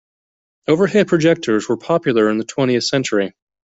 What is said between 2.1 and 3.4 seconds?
in the twentieth century.